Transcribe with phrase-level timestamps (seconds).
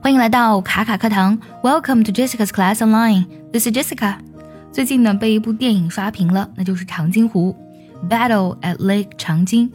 [0.00, 3.26] 欢迎来到卡卡课堂，Welcome to Jessica's Class Online.
[3.52, 4.16] This is Jessica.
[4.72, 7.54] 最近呢，被一部电影刷屏了，那就是《长津湖》
[8.08, 9.70] （Battle at Lake 长津）。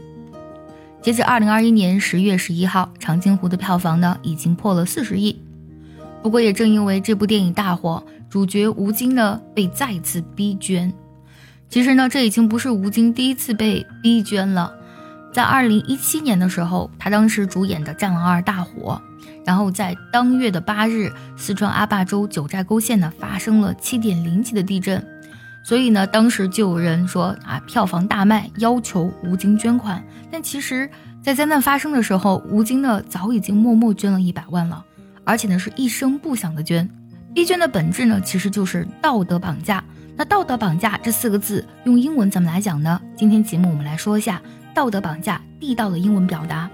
[1.01, 5.39] 截至二零二一年十月十一号，《长津湖》的票房呢已经破了四十亿。
[6.23, 10.91] 不过也正因为这部电影大火，主角吴京呢被再次逼捐。
[11.69, 14.73] 其实呢，这已经不是吴京第一次被逼捐了。
[15.35, 19.01] 在二零一七年的时候，他当时主演的《战狼二》大火，
[19.43, 25.05] 然后在当月的八日，四川阿坝州九寨沟县呢发生了七点零级的地震，
[25.61, 30.01] 所以呢，当时就有人说啊，票房大卖，要求吴京捐款。
[30.31, 30.89] 但其实，
[31.21, 34.81] 在灾难发生的时候，吴京呢早已经默默捐了一百万了，
[35.25, 36.89] 而且呢是一声不响的捐。
[37.33, 39.83] 逼捐的本质呢，其实就是道德绑架。
[40.15, 43.01] 那道德绑架这四个字用英文怎么来讲呢？
[43.17, 44.41] 今天节目我们来说一下。
[44.75, 46.69] 道德绑架，地道的英文表达。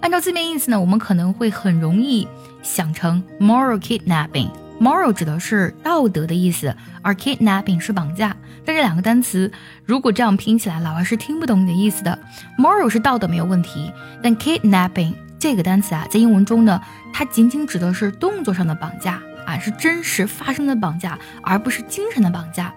[0.00, 2.26] 按照字面意思呢，我们可能会很容易
[2.62, 4.48] 想成 moral kidnapping。
[4.80, 8.34] moral 指的是道德的意思，而 kidnapping 是绑架。
[8.64, 9.52] 但这两个单词
[9.84, 12.18] 如果这样拼起来，老外是听不懂你的意思的。
[12.58, 16.80] moral 是道德没有问题，但 kidnapping 这个单词啊，在英文中呢，
[17.12, 22.72] 它仅仅指的是动作上的绑架啊，是真实发生的绑架，而不是精神的绑架。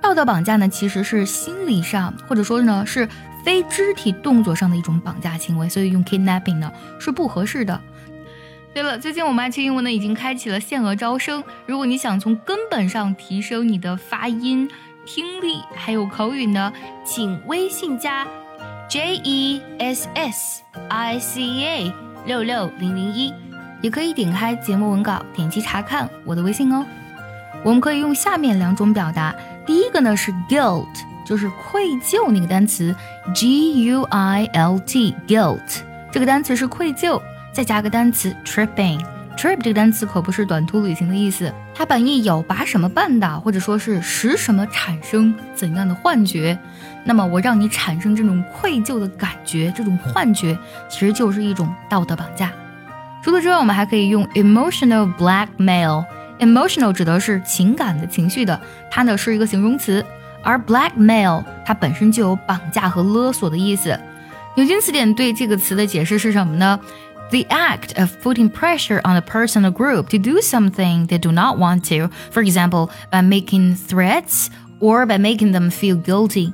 [0.00, 3.08] 道德绑架呢，其实是心理上，或者说呢是。
[3.44, 7.80] 非肢体动作上的一种绑架行为，所以用 kidnapping 呢是不合适的。
[8.72, 14.68] 对了，最近我们爱趣英文呢已经开启了限额招生，如果你想从根本上提升你的发音、
[15.06, 16.72] 听力还有口语呢，
[17.04, 18.26] 请微信加
[18.88, 21.92] J E S S I C A
[22.26, 23.32] 六六零零一，
[23.80, 26.84] 也可以点开节目文稿，点击查看我的微信哦。
[27.62, 29.34] 我们可以用下面两种表达，
[29.64, 30.84] 第一个呢是 guilt。
[31.24, 32.94] 就是愧疚那个单词
[33.34, 35.58] ，g u i l t，guilt
[36.12, 37.20] 这个单词是愧疚，
[37.52, 46.58] 再加个单词 tripping，trip 这个单词可不是短途旅行的意思，它本意有把什么绊倒，或者说是使什么产生怎样的幻觉。
[47.04, 50.56] 那么我让你产生这种愧疚的感觉，这种幻觉
[50.88, 52.52] 其实就是一种道德绑架。
[53.22, 60.04] 除此之外，我们还可以用 emotional blackmail，emotional 指的是情感的情绪的，它呢是一个形容词。
[60.44, 63.98] 而 blackmail 它本身就有绑架和勒索的意思。
[64.56, 66.78] 牛津词典对这个词的解释是什么呢
[67.30, 71.58] ？The act of putting pressure on a person or group to do something they do not
[71.58, 74.46] want to, for example, by making threats
[74.78, 76.52] or by making them feel guilty。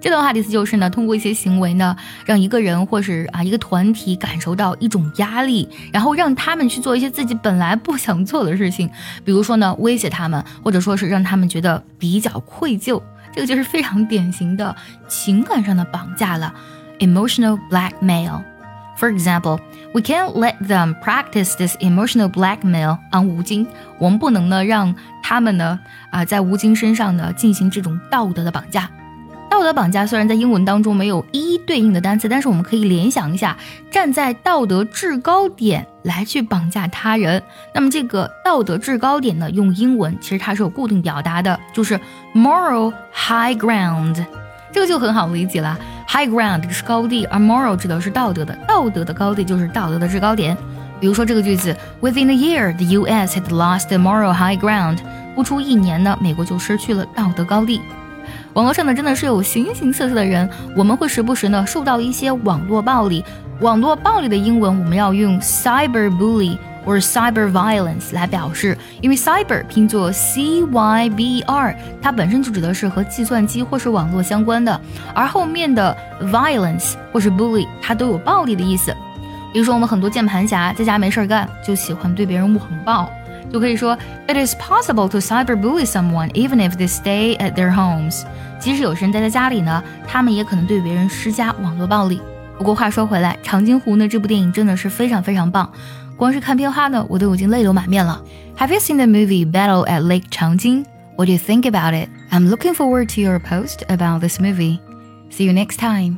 [0.00, 8.88] 这段话的意思就是呢，通过一些行为呢，让一个人或是啊一个团体感受到一种压力，然后让他们去做一些自己本来不想做的事情，
[9.24, 13.00] 比如说呢，威胁他们，或者说是让他们觉得比较愧疚。
[13.32, 14.74] 这个就是非常典型的
[15.08, 16.52] 情感上的绑架了
[16.98, 18.42] ，emotional blackmail。
[18.98, 19.58] For example,
[19.94, 23.66] we can't let them practice this emotional blackmail on 吴京。
[23.98, 28.88] 我们不能呢让他们呢啊在吴京身上呢进行这种道德的绑架。
[29.62, 33.56] 道德绑架虽然在英文当中没有一一对应的单词，但是我们可以联想一下，
[33.92, 37.40] 站在道德制高点来去绑架他人。
[37.72, 41.96] 那么这个道德制高点呢，用英文其实它是有固定表达的，就是
[42.34, 44.26] moral high ground，
[44.72, 45.78] 这个就很好理解了。
[46.08, 50.56] high ground 是高地，而 moral 指的是道德的，道德的高地就是道德的制高点。
[50.98, 53.38] 比如说这个句子，Within a year, the U.S.
[53.38, 54.98] had lost the moral high ground。
[55.36, 57.80] 不出一年呢，美国就失去了道德高地。
[58.54, 63.24] 网络上呢，真的是有形形色色的人，我们会时不时呢受到一些网络暴力。
[63.60, 74.78] 网络暴力的英文我们要用 cyber bully 或者 cyber violence 来表示，因为 cyber 拼作 c y b r，它本身就指的是和计算机或是网络相关的，
[75.14, 78.94] 而后面的 violence 或是 bully 它都有暴力的意思。
[79.52, 83.10] 比如说我们很多键盘侠在家没事干，就喜欢对别人网暴。
[83.51, 83.97] 就可以说，
[84.27, 88.23] It is possible to cyberbully someone even if they stay at their homes。
[88.59, 92.21] 即使有些人待在家里呢，他们也可能对别人施加网络暴力。
[92.57, 95.71] 不过话说回来，《长津湖》呢这部电影真的是非常非常棒，
[96.15, 98.21] 光是看片花呢，我都已经泪流满面了。
[98.57, 100.85] Have you seen the movie Battle at Lake Changjin?
[101.15, 102.09] What do you think about it?
[102.31, 104.79] I'm looking forward to your post about this movie.
[105.29, 106.17] See you next time.